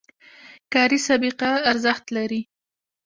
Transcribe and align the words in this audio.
کاري 0.73 0.99
سابقه 1.07 1.51
ارزښت 1.71 2.05
لري 2.15 2.41